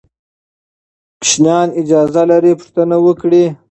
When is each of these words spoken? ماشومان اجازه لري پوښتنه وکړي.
ماشومان 1.19 1.67
اجازه 1.81 2.23
لري 2.31 2.53
پوښتنه 2.59 2.95
وکړي. 3.05 3.45